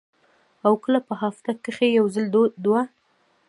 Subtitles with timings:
[0.65, 2.25] او کله پۀ هفته کښې یو ځل
[2.63, 2.89] دوه ـ